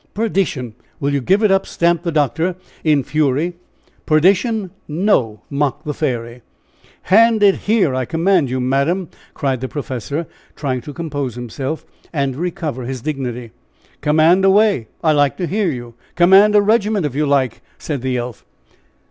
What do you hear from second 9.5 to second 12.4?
the professor, trying to compose himself and